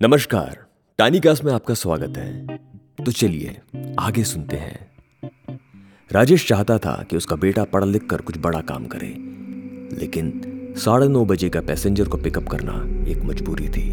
[0.00, 0.58] नमस्कार।
[0.98, 2.56] टानी कास्ट में आपका स्वागत है।
[3.04, 3.56] तो चलिए,
[3.98, 5.58] आगे सुनते हैं।
[6.12, 9.08] राजेश चाहता था कि उसका बेटा पढ़ लिख कर कुछ बड़ा काम करे,
[10.00, 12.72] लेकिन साढ़े नौ बजे का पैसेंजर को पिकअप करना
[13.10, 13.90] एक मजबूरी थी।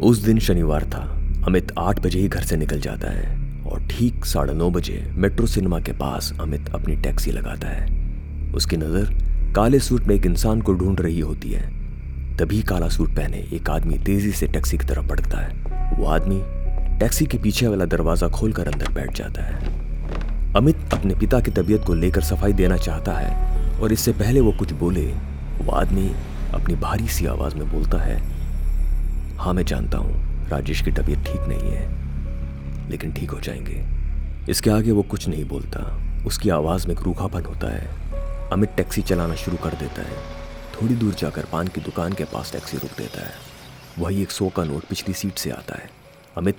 [0.00, 1.04] उस दिन शनिवार था।
[1.46, 5.46] अमित आठ बजे ही घर से निकल जाता है और ठीक साढ़े नौ बजे मेट्रो
[5.46, 10.60] सिनेमा के पास अमित अपनी टैक्सी लगाता है। उसकी नज़र काले सूट में एक इंसान
[10.60, 11.77] को ढूंढ रही होती है।
[12.38, 16.40] तभी काला सूट पहने एक आदमी तेज़ी से टैक्सी की तरफ़ बढ़ता है। वो आदमी
[17.00, 21.84] टैक्सी के पीछे वाला दरवाज़ा खोलकर अंदर बैठ जाता है। अमित अपने पिता की तबीयत
[21.84, 25.06] को लेकर सफ़ाई देना चाहता है और इससे पहले वो कुछ बोले,
[25.62, 26.08] वो आदमी
[26.54, 28.16] अपनी भारी सी आवाज़ में बोलता है
[29.38, 33.84] हाँ मैं जानता हूँ, राजेश की तबीयत ठीक नहीं है, लेकिन ठीक हो जाएँगे।
[34.50, 35.80] इसके आगे वो कुछ नहीं बोलता।
[36.26, 40.36] उसकी आवाज़ में एक रूखापन होता है। अमित टैक्सी चलाना शुरू कर देता है।
[40.80, 43.34] थोड़ी दूर जाकर पान की दुकान के पास टैक्सी रुक देता है।
[43.98, 45.90] वही एक सौ का नोट पिछली सीट से आता है।
[46.36, 46.56] अमित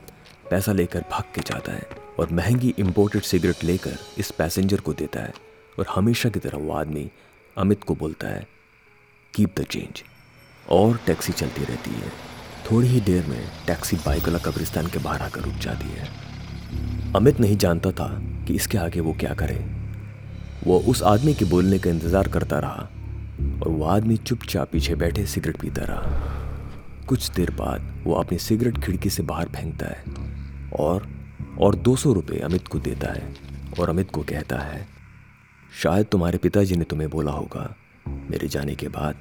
[0.50, 1.88] पैसा लेकर भाग के जाता है
[2.20, 5.34] और महँगी इम्पोर्टेड सिगरेट लेकर इस पैसेंजर को देता है
[5.80, 7.10] और हमेशा की तरह वो आदमी
[7.58, 8.46] अमित को बोलता है
[9.34, 10.04] कीप द चेंज
[10.70, 12.12] और टैक्सी चलती रहती है।
[12.72, 16.08] थोड़ी ही देर में टैक्सी बाइकला कब्रिस्तान के बाहर आकर रुक जाती है।
[17.16, 18.08] अमित नहीं जानता था
[18.48, 19.66] कि इसके आगे वो क्या करे।
[20.64, 22.90] वो उस आदमी के बोलने का इंतज़ार करता रहा
[23.60, 28.78] और वो आदमी चुपचाप पीछे बैठे सिगरेट पीता रहा। कुछ देर बाद वो अपनी सिगरेट
[28.78, 30.04] खिड़की से बाहर फेंकता है
[30.80, 31.08] और
[31.60, 33.34] और दो सौ रुपये अमित को देता है
[33.80, 34.86] और अमित को कहता है,
[35.74, 37.76] शायद तुम्हारे पिताजी ने तुम्हें बोला होगा,
[38.32, 39.16] मेरे जाने के बाद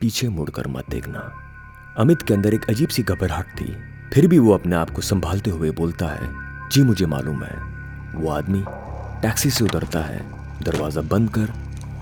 [0.00, 1.20] पीछे मुड़कर मत देखना।
[1.98, 3.74] अमित के अंदर एक अजीब सी घबराहट थी।
[4.14, 6.28] फिर भी वो अपने आप को संभालते हुए बोलता है,
[6.70, 7.56] जी, मुझे मालूम है,
[8.14, 8.62] वो आदमी
[9.22, 10.20] टैक्सी से उतरता है,
[10.62, 11.52] दरवाज़ा बंद कर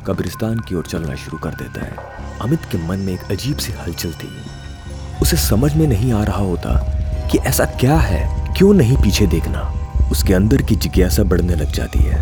[0.07, 1.97] कब्रिस्तान की ओर चलना शुरू कर देता है।
[2.41, 4.29] अमित के मन में एक अजीब सी हलचल थी।
[5.23, 6.75] उसे समझ में नहीं आ रहा होता
[7.33, 9.61] कि ऐसा क्या है, क्यों नहीं पीछे देखना।
[10.13, 12.21] उसके अंदर की जिज्ञासा बढ़ने लग जाती है।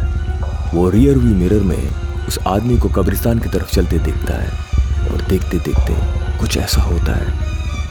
[0.74, 1.90] वो रियर व्यू मिरर में
[2.28, 5.94] उस आदमी को कब्रिस्तान की तरफ़ चलते देखता है और देखते देखते
[6.38, 7.32] कुछ ऐसा होता है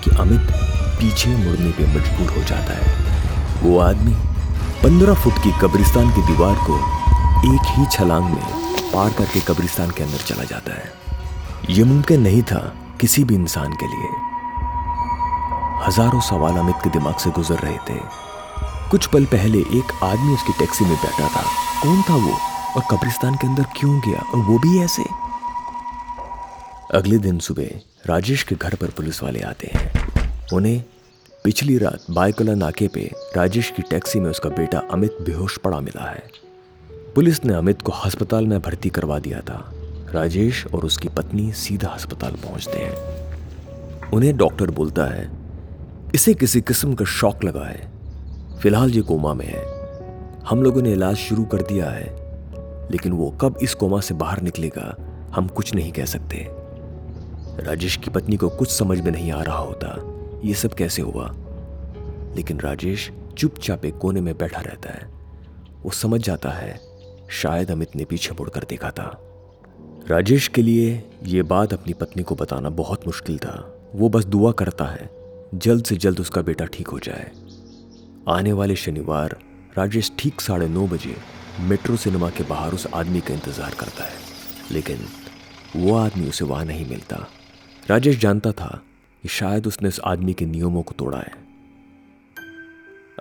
[0.04, 0.52] कि अमित
[1.00, 2.98] पीछे मुड़ने पे मजबूर हो जाता है।
[3.64, 4.16] वो आदमी
[4.84, 6.78] पंद्रह फुट की कब्रिस्तान की दीवार को
[7.56, 10.94] एक ही छलांग में पार करके कब्रिस्तान के अंदर चला जाता है।
[11.70, 14.10] यह मुमकिन नहीं था किसी भी इंसान के लिए।
[15.88, 18.00] हज़ारों सवाल अमित के दिमाग से गुजर रहे थे।
[18.92, 21.44] कुछ पल पहले एक आदमी उसकी टैक्सी में बैठा था।
[21.82, 22.38] कौन था वो?
[22.76, 24.20] और कब्रिस्तान के अंदर क्यों गया?
[24.20, 25.04] और वो भी ऐसे?
[26.98, 27.70] अगले दिन सुबह
[28.06, 29.92] राजेश के घर पर पुलिस वाले आते हैं।
[30.54, 30.84] उन्हें
[31.44, 36.10] पिछली रात बायकोला नाके पे राजेश की टैक्सी में उसका बेटा अमित बेहोश पड़ा मिला
[36.10, 36.49] है।
[37.16, 39.72] पुलिस ने अमित को अस्पताल में भर्ती करवा दिया था।
[40.14, 42.94] राजेश और उसकी पत्नी सीधा अस्पताल पहुँचते हैं।
[44.09, 45.30] उन्हें डॉक्टर बोलता है,
[46.16, 47.92] इसे किसी किस्म का शॉक लगा है।
[48.62, 49.66] फ़िलहाल ये कोमा में है।
[50.50, 52.06] हम लोगों ने इलाज शुरू कर दिया है,
[52.92, 54.96] लेकिन वो कब इस कोमा से बाहर निकलेगा,
[55.34, 56.48] हम कुछ नहीं कह सकते।
[57.64, 59.98] राजेश की पत्नी को कुछ समझ में नहीं आ रहा होता,
[60.44, 61.36] ये सब कैसे हुआ?
[62.36, 65.09] लेकिन राजेश चुपचाप एक कोने में बैठा रहता है।
[65.84, 66.89] वो समझ जाता है
[67.30, 69.20] शायद अमित ने पीछे मुड़कर देखा था।
[70.10, 74.52] राजेश के लिए यह बात अपनी पत्नी को बताना बहुत मुश्किल था। वो बस दुआ
[74.52, 75.10] करता है,
[75.56, 77.32] जल्द से जल्द उसका बेटा ठीक हो जाए।
[78.30, 79.38] आने वाले शनिवार,
[79.78, 81.16] राजेश ठीक साढ़े नौ बजे
[81.60, 84.14] मेट्रो सिनेमा के बाहर उस आदमी का इंतज़ार करता है।
[84.72, 84.98] लेकिन
[85.76, 87.28] वो आदमी उसे वहाँ नहीं मिलता।
[87.90, 88.82] राजेश जानता था
[89.24, 91.32] कि शायद उसने उस आदमी के नियमों को तोड़ा है।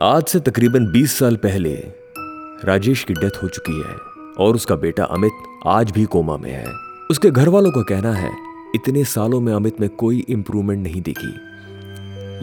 [0.02, 1.74] आज से तकरीबन 20 साल पहले
[2.64, 3.94] राजेश की डेथ हो चुकी है
[4.38, 5.32] और उसका बेटा अमित
[5.66, 6.72] आज भी कोमा में है।
[7.10, 8.30] उसके घर वालों का कहना है,
[8.74, 11.32] इतने सालों में अमित में कोई इंप्रूवमेंट नहीं दिखी।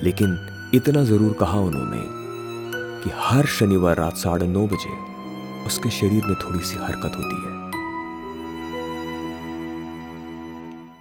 [0.05, 0.37] लेकिन
[0.73, 2.01] इतना ज़रूर कहा उन्होंने
[3.03, 4.93] कि हर शनिवार रात साढ़े नौ बजे
[5.65, 7.53] उसके शरीर में थोड़ी सी हरकत होती है।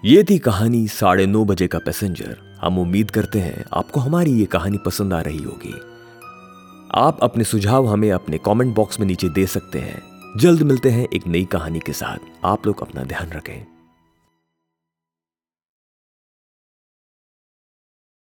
[0.04, 4.44] ये थी कहानी साढ़े नौ बजे का पैसेंजर। हम उम्मीद करते हैं आपको हमारी ये
[4.46, 5.74] कहानी पसंद आ रही होगी।
[6.92, 10.02] आप अपने सुझाव हमें अपने कमेंट बॉक्स में नीचे दे सकते हैं।
[10.36, 13.73] जल्द मिलते हैं एक नई कहानी के साथ। आप लोग अपना ध्यान रखें।